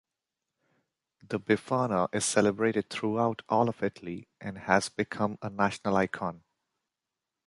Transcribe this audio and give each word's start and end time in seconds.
The 1.29 1.39
Befana 1.39 2.09
is 2.11 2.25
celebrated 2.25 2.89
throughout 2.89 3.43
all 3.49 3.69
of 3.69 3.83
Italy, 3.83 4.27
and 4.39 4.57
has 4.57 4.89
become 4.89 5.37
a 5.43 5.49
national 5.51 5.95
icon. 5.95 6.43